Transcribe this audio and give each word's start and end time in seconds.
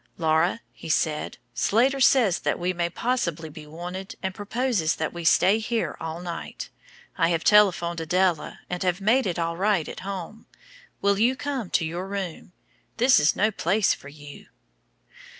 "Laura," 0.17 0.61
said 0.89 1.35
he, 1.35 1.39
"Slater 1.53 1.99
says 1.99 2.39
that 2.39 2.57
we 2.57 2.73
may 2.73 2.89
possibly 2.89 3.49
be 3.49 3.67
wanted 3.67 4.15
and 4.23 4.33
proposes 4.33 4.95
that 4.95 5.13
we 5.13 5.23
stay 5.23 5.59
here 5.59 5.95
all 5.99 6.21
night. 6.21 6.71
I 7.19 7.29
have 7.29 7.43
telephoned 7.43 7.99
Adela 8.01 8.61
and 8.67 8.81
have 8.81 8.99
made 8.99 9.27
it 9.27 9.37
all 9.37 9.57
right 9.57 9.87
at 9.87 9.99
home. 9.99 10.47
Will 11.03 11.19
you 11.19 11.35
come 11.35 11.69
to 11.69 11.85
your 11.85 12.07
room? 12.07 12.51
This 12.97 13.19
is 13.19 13.35
no 13.35 13.51
place 13.51 13.93
for 13.93 14.09
you." 14.09 14.47